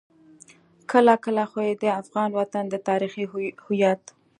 کله 0.91 1.13
کله 1.25 1.43
خو 1.51 1.59
يې 1.67 1.73
د 1.83 1.85
افغان 2.01 2.29
وطن 2.39 2.63
د 2.69 2.75
تاريخي 2.87 3.25
هويت. 3.63 4.03